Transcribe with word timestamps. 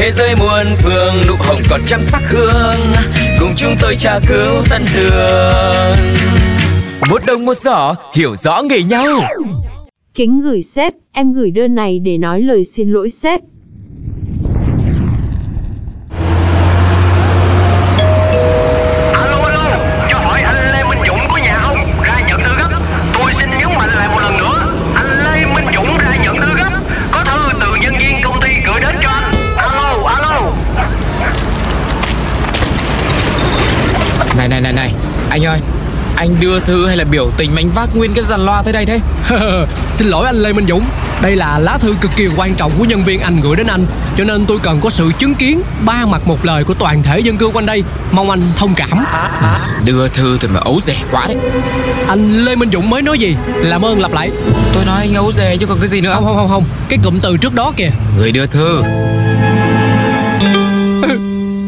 Thế 0.00 0.12
giới 0.12 0.36
muôn 0.36 0.66
phương 0.82 1.14
nụ 1.28 1.34
hồng 1.38 1.58
còn 1.70 1.80
trăm 1.86 2.02
sắc 2.02 2.22
hương. 2.30 2.94
Cùng 3.40 3.50
chúng 3.56 3.74
tôi 3.80 3.94
tra 3.96 4.18
cứu 4.28 4.62
tân 4.70 4.82
đường 4.94 5.96
Một 7.10 7.22
đồng 7.26 7.44
một 7.46 7.56
giỏ 7.56 7.94
hiểu 8.14 8.36
rõ 8.36 8.62
nghề 8.62 8.82
nhau. 8.82 9.06
Kính 10.14 10.40
gửi 10.40 10.62
sếp, 10.62 10.94
em 11.12 11.32
gửi 11.32 11.50
đơn 11.50 11.74
này 11.74 11.98
để 11.98 12.18
nói 12.18 12.40
lời 12.42 12.64
xin 12.64 12.92
lỗi 12.92 13.10
sếp. 13.10 13.40
Anh 35.30 35.44
ơi 35.44 35.58
Anh 36.16 36.40
đưa 36.40 36.60
thư 36.60 36.86
hay 36.86 36.96
là 36.96 37.04
biểu 37.04 37.30
tình 37.36 37.54
mà 37.54 37.60
anh 37.60 37.70
vác 37.70 37.96
nguyên 37.96 38.14
cái 38.14 38.24
dàn 38.24 38.46
loa 38.46 38.62
tới 38.62 38.72
đây 38.72 38.86
thế? 38.86 39.00
Xin 39.92 40.08
lỗi 40.08 40.26
anh 40.26 40.36
Lê 40.36 40.52
Minh 40.52 40.66
Dũng. 40.68 40.84
Đây 41.22 41.36
là 41.36 41.58
lá 41.58 41.78
thư 41.78 41.94
cực 42.00 42.10
kỳ 42.16 42.28
quan 42.36 42.54
trọng 42.54 42.72
của 42.78 42.84
nhân 42.84 43.04
viên 43.04 43.20
anh 43.20 43.40
gửi 43.40 43.56
đến 43.56 43.66
anh 43.66 43.86
Cho 44.18 44.24
nên 44.24 44.46
tôi 44.46 44.58
cần 44.62 44.80
có 44.80 44.90
sự 44.90 45.10
chứng 45.18 45.34
kiến 45.34 45.62
Ba 45.84 46.06
mặt 46.06 46.22
một 46.26 46.44
lời 46.44 46.64
của 46.64 46.74
toàn 46.74 47.02
thể 47.02 47.18
dân 47.18 47.36
cư 47.36 47.46
quanh 47.46 47.66
đây. 47.66 47.82
Mong 48.10 48.30
anh 48.30 48.42
thông 48.56 48.74
cảm. 48.74 49.04
Đưa 49.84 50.08
thư 50.08 50.38
thì 50.40 50.48
mà 50.48 50.60
ấu 50.60 50.80
rẻ 50.80 50.96
quá 51.10 51.26
đấy. 51.26 51.36
Anh 52.08 52.44
Lê 52.44 52.56
Minh 52.56 52.70
Dũng 52.72 52.90
mới 52.90 53.02
nói 53.02 53.18
gì? 53.18 53.36
Làm 53.56 53.84
ơn 53.84 54.00
lặp 54.00 54.12
lại. 54.12 54.30
Tôi 54.74 54.84
nói 54.84 55.00
anh 55.00 55.14
ấu 55.14 55.32
rẻ 55.32 55.56
chứ 55.56 55.66
còn 55.66 55.78
cái 55.78 55.88
gì 55.88 56.00
nữa? 56.00 56.12
Không 56.14 56.24
không 56.24 56.36
không 56.36 56.48
không. 56.48 56.64
Cái 56.88 56.98
cụm 57.04 57.20
từ 57.20 57.36
trước 57.36 57.54
đó 57.54 57.72
kìa. 57.76 57.90
Người 58.18 58.32
đưa 58.32 58.46
thư. 58.46 58.82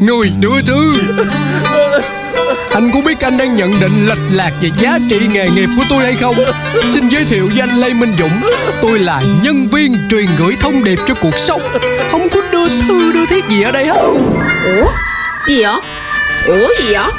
Người 0.00 0.30
đưa 0.40 0.62
thư 0.62 0.94
Anh 2.74 2.90
có 2.94 3.00
biết 3.06 3.20
anh 3.20 3.36
đang 3.38 3.56
nhận 3.56 3.80
định 3.80 4.06
lệch 4.06 4.18
lạc 4.30 4.52
về 4.60 4.70
giá 4.78 4.98
trị 5.10 5.20
nghề 5.32 5.48
nghiệp 5.50 5.68
của 5.76 5.84
tôi 5.88 6.04
hay 6.04 6.14
không? 6.14 6.34
Xin 6.88 7.08
giới 7.08 7.24
thiệu 7.24 7.48
với 7.48 7.60
anh 7.60 7.80
Lê 7.80 7.92
Minh 7.92 8.12
Dũng 8.18 8.50
Tôi 8.82 8.98
là 8.98 9.22
nhân 9.42 9.68
viên 9.68 9.94
truyền 10.10 10.26
gửi 10.38 10.56
thông 10.60 10.84
điệp 10.84 10.98
cho 11.08 11.14
cuộc 11.22 11.34
sống 11.34 11.62
Không 12.10 12.28
có 12.28 12.40
đưa 12.52 12.68
thư 12.68 13.12
đưa 13.12 13.26
thiết 13.26 13.44
gì 13.48 13.62
ở 13.62 13.72
đây 13.72 13.86
hết 13.86 14.00
Ủa? 14.64 14.90
Gì 15.48 15.62
vậy? 15.62 15.80
Ủa 16.46 16.68
gì 16.80 16.92
vậy? 16.92 17.10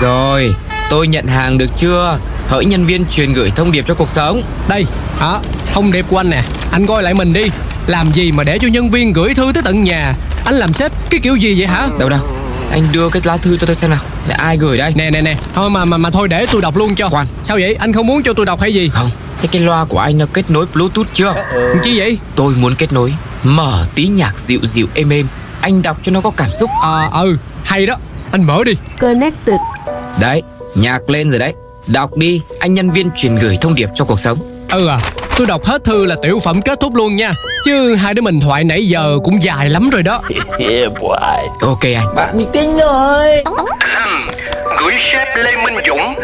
Rồi 0.00 0.54
Tôi 0.90 1.06
nhận 1.06 1.26
hàng 1.26 1.58
được 1.58 1.70
chưa 1.76 2.18
Hỡi 2.48 2.64
nhân 2.64 2.86
viên 2.86 3.04
truyền 3.06 3.32
gửi 3.32 3.52
thông 3.56 3.72
điệp 3.72 3.84
cho 3.88 3.94
cuộc 3.94 4.10
sống 4.10 4.42
Đây, 4.68 4.86
hả? 5.18 5.38
Thông 5.72 5.92
điệp 5.92 6.04
của 6.08 6.16
anh 6.16 6.30
nè 6.30 6.42
Anh 6.72 6.86
coi 6.86 7.02
lại 7.02 7.14
mình 7.14 7.32
đi 7.32 7.44
Làm 7.86 8.12
gì 8.12 8.32
mà 8.32 8.44
để 8.44 8.58
cho 8.58 8.68
nhân 8.68 8.90
viên 8.90 9.12
gửi 9.12 9.34
thư 9.34 9.52
tới 9.54 9.62
tận 9.62 9.84
nhà 9.84 10.14
Anh 10.44 10.54
làm 10.54 10.72
sếp 10.72 10.92
cái 11.10 11.20
kiểu 11.20 11.36
gì 11.36 11.54
vậy 11.58 11.66
hả? 11.66 11.88
Đâu 11.98 12.08
đâu 12.08 12.20
Anh 12.70 12.88
đưa 12.92 13.08
cái 13.08 13.22
lá 13.24 13.36
thư 13.36 13.56
cho 13.56 13.66
tôi 13.66 13.76
xem 13.76 13.90
nào 13.90 14.00
Là 14.28 14.34
ai 14.34 14.56
gửi 14.56 14.78
đây? 14.78 14.92
Nè 14.96 15.10
nè 15.10 15.22
nè. 15.22 15.36
Thôi 15.54 15.70
mà 15.70 15.84
mà 15.84 15.96
mà 15.96 16.10
thôi 16.10 16.28
để 16.28 16.46
tôi 16.52 16.62
đọc 16.62 16.76
luôn 16.76 16.94
cho. 16.94 17.08
Khoan. 17.08 17.26
Sao 17.44 17.56
vậy? 17.60 17.74
Anh 17.74 17.92
không 17.92 18.06
muốn 18.06 18.22
cho 18.22 18.32
tôi 18.32 18.46
đọc 18.46 18.60
hay 18.60 18.74
gì? 18.74 18.88
Không. 18.88 19.10
Cái 19.36 19.48
cái 19.52 19.62
loa 19.62 19.84
của 19.84 19.98
anh 19.98 20.18
nó 20.18 20.26
kết 20.32 20.50
nối 20.50 20.66
bluetooth 20.74 21.06
chưa? 21.12 21.34
Chi 21.82 21.98
vậy? 21.98 22.18
Tôi 22.34 22.54
muốn 22.54 22.74
kết 22.74 22.92
nối 22.92 23.14
Mở 23.42 23.86
tí 23.94 24.08
nhạc 24.08 24.40
dịu 24.40 24.60
dịu 24.62 24.86
êm 24.94 25.12
êm. 25.12 25.26
Anh 25.60 25.82
đọc 25.82 25.98
cho 26.02 26.12
nó 26.12 26.20
có 26.20 26.30
cảm 26.36 26.50
xúc. 26.60 26.70
À 26.82 27.08
ừ. 27.12 27.36
Hay 27.64 27.86
đó. 27.86 27.96
Anh 28.32 28.44
mở 28.44 28.64
đi. 28.64 28.72
Connected. 29.00 29.56
Đấy 30.20 30.42
Nhạc 30.74 31.10
lên 31.10 31.30
rồi 31.30 31.38
đấy. 31.38 31.54
Đọc 31.86 32.16
đi. 32.16 32.42
Anh 32.60 32.74
nhân 32.74 32.90
viên 32.90 33.10
truyền 33.16 33.36
gửi 33.36 33.56
thông 33.60 33.74
điệp 33.74 33.88
cho 33.94 34.04
cuộc 34.04 34.20
sống 34.20 34.49
Ừ 34.72 34.86
à 34.88 34.98
Tôi 35.36 35.46
đọc 35.46 35.64
hết 35.64 35.84
thư 35.84 36.06
là 36.06 36.16
tiểu 36.22 36.38
phẩm 36.44 36.62
kết 36.62 36.80
thúc 36.80 36.94
luôn 36.94 37.16
nha 37.16 37.30
Chứ 37.64 37.94
hai 37.94 38.14
đứa 38.14 38.22
mình 38.22 38.40
thoại 38.40 38.64
nãy 38.64 38.88
giờ 38.88 39.18
cũng 39.24 39.42
dài 39.42 39.70
lắm 39.70 39.90
rồi 39.90 40.02
đó 40.02 40.22
Ok 41.62 41.82
anh 41.82 42.06
Gửi 44.80 44.94
sếp 45.12 45.28
Lê 45.36 45.56
Minh 45.56 45.74
Dũng. 45.88 46.14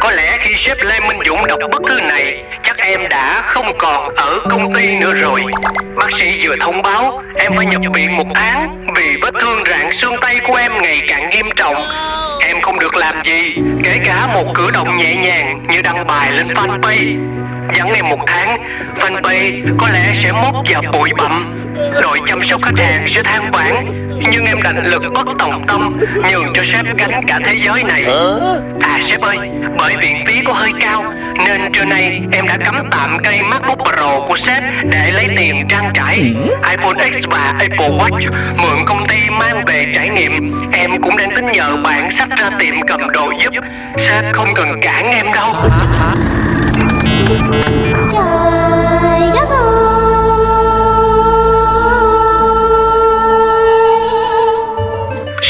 Có 0.00 0.10
lẽ 0.10 0.38
khi 0.40 0.54
sếp 0.56 0.78
Lê 0.82 1.00
Minh 1.00 1.18
Dũng 1.26 1.46
đọc 1.46 1.58
bức 1.72 1.82
thư 1.88 2.00
này, 2.00 2.34
chắc 2.64 2.76
em 2.78 3.08
đã 3.08 3.42
không 3.46 3.78
còn 3.78 4.14
ở 4.16 4.38
công 4.50 4.74
ty 4.74 4.96
nữa 4.96 5.12
rồi. 5.12 5.42
Bác 5.96 6.08
sĩ 6.20 6.46
vừa 6.46 6.54
thông 6.60 6.82
báo 6.82 7.22
em 7.36 7.52
phải 7.56 7.66
nhập 7.66 7.80
viện 7.94 8.16
một 8.16 8.26
tháng 8.34 8.84
vì 8.96 9.16
vết 9.22 9.30
thương 9.40 9.62
rạn 9.70 9.90
xương 9.92 10.14
tay 10.20 10.36
của 10.48 10.54
em 10.54 10.72
ngày 10.82 11.00
càng 11.08 11.30
nghiêm 11.30 11.46
trọng. 11.56 11.74
Em 12.54 12.62
không 12.62 12.78
được 12.78 12.94
làm 12.94 13.24
gì, 13.24 13.54
kể 13.84 13.98
cả 14.04 14.26
một 14.34 14.54
cử 14.54 14.70
động 14.70 14.96
nhẹ 14.96 15.14
nhàng 15.14 15.66
như 15.70 15.82
đăng 15.82 16.06
bài 16.06 16.32
lên 16.32 16.48
fanpage. 16.48 17.18
Dẫn 17.74 17.92
em 17.92 18.08
một 18.08 18.18
tháng, 18.26 18.60
fanpage 18.96 19.76
có 19.78 19.88
lẽ 19.88 20.12
sẽ 20.22 20.32
mốt 20.32 20.54
vào 20.70 20.82
bụi 20.92 21.10
bặm. 21.18 21.63
Đội 22.02 22.18
chăm 22.26 22.42
sóc 22.42 22.62
khách 22.62 22.78
hàng 22.78 23.06
sẽ 23.08 23.22
than 23.22 23.50
vãn 23.52 24.00
nhưng 24.32 24.46
em 24.46 24.62
đành 24.62 24.84
lực 24.84 25.02
bất 25.14 25.26
tòng 25.38 25.64
tâm 25.68 26.00
nhường 26.30 26.52
cho 26.54 26.62
sếp 26.64 26.86
gánh 26.98 27.24
cả 27.26 27.40
thế 27.44 27.54
giới 27.64 27.84
này. 27.84 28.04
À 28.80 29.00
sếp 29.08 29.20
ơi 29.20 29.36
bởi 29.78 29.96
viện 29.96 30.24
phí 30.26 30.40
có 30.46 30.52
hơi 30.52 30.70
cao 30.80 31.04
nên 31.46 31.72
trưa 31.72 31.84
nay 31.84 32.20
em 32.32 32.46
đã 32.46 32.56
cắm 32.64 32.88
tạm 32.90 33.18
cây 33.24 33.40
macbook 33.42 33.78
pro 33.78 34.20
của 34.28 34.36
sếp 34.36 34.62
để 34.84 35.12
lấy 35.14 35.26
tiền 35.36 35.66
trang 35.68 35.90
trải. 35.94 36.34
Iphone 36.70 37.10
x 37.12 37.26
và 37.30 37.54
apple 37.58 37.88
watch 37.88 38.32
mượn 38.56 38.84
công 38.86 39.06
ty 39.08 39.30
mang 39.30 39.64
về 39.66 39.86
trải 39.94 40.08
nghiệm. 40.08 40.52
Em 40.72 41.02
cũng 41.02 41.16
đang 41.16 41.34
tính 41.36 41.46
nhờ 41.52 41.76
bạn 41.76 42.10
sách 42.18 42.28
ra 42.38 42.50
tiệm 42.58 42.74
cầm 42.86 43.00
đồ 43.12 43.30
giúp. 43.42 43.64
Sếp 43.98 44.24
không 44.32 44.48
cần 44.54 44.80
cản 44.82 45.06
em 45.06 45.26
đâu 45.34 45.54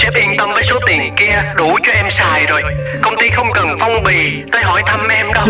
Sếp 0.04 0.14
yên 0.14 0.36
tâm 0.38 0.50
với 0.54 0.62
số 0.62 0.78
tiền 0.86 1.12
kia 1.16 1.42
đủ 1.56 1.78
cho 1.86 1.92
em 1.92 2.06
xài 2.10 2.46
rồi. 2.46 2.62
Công 3.02 3.16
ty 3.20 3.28
không 3.30 3.52
cần 3.54 3.76
phong 3.80 4.02
bì 4.02 4.42
tới 4.52 4.62
hỏi 4.62 4.82
thăm 4.86 5.08
em 5.08 5.32
đâu. 5.32 5.46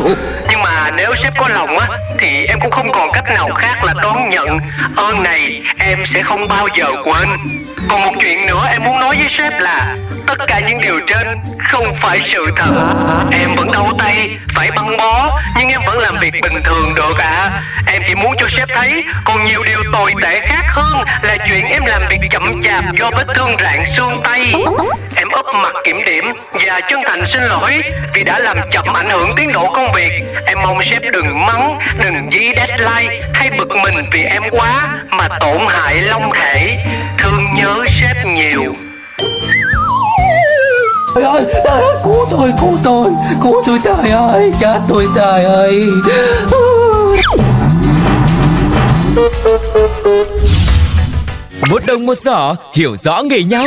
Nhưng 0.51 0.63
mà 0.63 0.91
nếu 0.97 1.15
sếp 1.23 1.33
có 1.39 1.49
lòng 1.49 1.79
á 1.79 1.89
Thì 2.19 2.47
em 2.47 2.61
cũng 2.61 2.71
không 2.71 2.93
còn 2.93 3.09
cách 3.13 3.25
nào 3.35 3.49
khác 3.55 3.85
là 3.85 3.95
đón 4.03 4.31
nhận. 4.31 4.59
Ơn 4.97 5.23
này 5.23 5.63
em 5.79 6.05
sẽ 6.15 6.23
không 6.23 6.49
bao 6.49 6.69
giờ 6.79 6.87
quên. 7.05 7.29
Còn 7.89 8.01
một 8.01 8.13
chuyện 8.21 8.47
nữa 8.47 8.67
em 8.73 8.85
muốn 8.85 9.01
nói 9.01 9.17
với 9.17 9.29
sếp 9.29 9.61
là 9.61 9.97
Tất 10.27 10.39
cả 10.47 10.61
những 10.69 10.81
điều 10.83 11.01
trên 11.07 11.39
không 11.59 11.95
phải 12.03 12.21
sự 12.25 12.47
thật. 12.57 12.95
Em 13.33 13.57
vẫn 13.57 13.73
đau 13.73 13.93
tay, 13.99 14.31
phải 14.55 14.71
băng 14.71 14.97
bó 14.97 15.41
Nhưng 15.59 15.69
em 15.69 15.81
vẫn 15.87 15.99
làm 15.99 16.15
việc 16.21 16.35
bình 16.43 16.63
thường 16.65 16.95
được 16.95 17.19
ạ. 17.19 17.63
Em 17.87 18.03
chỉ 18.07 18.15
muốn 18.15 18.35
cho 18.39 18.47
sếp 18.57 18.69
thấy 18.75 19.05
Còn 19.25 19.45
nhiều 19.45 19.63
điều 19.65 19.79
tồi 19.93 20.13
tệ 20.23 20.41
khác 20.41 20.65
hơn 20.69 21.05
Là 21.23 21.37
chuyện 21.47 21.67
em 21.67 21.83
làm 21.87 22.03
việc 22.11 22.19
chậm 22.31 22.63
chạp 22.65 22.85
do 22.99 23.11
vết 23.11 23.27
thương 23.35 23.57
rạn 23.63 23.85
xương 23.97 24.21
tay 24.25 24.44
Em 25.17 25.29
úp 25.31 25.47
mặt 25.55 25.73
kiểm 25.85 25.97
điểm 26.07 26.25
Và 26.53 26.81
chân 26.91 27.01
thành 27.05 27.25
xin 27.33 27.43
lỗi 27.43 27.83
Vì 28.15 28.25
đã 28.25 28.39
làm 28.39 28.57
chậm 28.73 28.93
ảnh 28.95 29.11
hưởng 29.11 29.31
tiến 29.37 29.53
độ 29.53 29.71
công 29.75 29.93
việc. 29.95 30.11
Em 30.47 30.59
mong 30.63 30.79
sếp 30.91 31.03
đừng 31.13 31.47
mắng 31.47 31.79
Đừng 32.05 32.31
dí 32.33 32.53
deadline 32.57 33.21
Hay 33.33 33.51
bực 33.59 33.69
mình 33.69 34.05
vì 34.13 34.23
em 34.23 34.43
quá 34.51 34.99
Mà 35.11 35.29
tổn 35.41 35.59
hại 35.69 35.95
long 35.95 36.31
thể. 36.35 36.85
Thương 37.19 37.45
nhớ 37.55 37.85
sếp 38.01 38.27
nhiều. 38.27 38.75
Trời 41.15 41.25
ơi, 41.25 41.45
trời 41.53 41.81
ơi, 41.81 41.97
cứu 42.05 42.27
tôi, 42.31 42.53
cứu 42.61 42.79
tôi, 42.85 43.07
cứu 43.43 43.63
tôi 43.67 43.79
trời 43.85 44.11
ơi, 44.11 44.53
chết 44.61 44.81
tôi 44.89 45.07
trời 45.17 45.45
ơi. 45.45 45.87
Một 51.71 51.83
đồng 51.87 52.07
một 52.07 52.15
giỏ 52.15 52.55
hiểu 52.75 52.97
rõ 52.97 53.23
nghề 53.23 53.43
nhau 53.43 53.67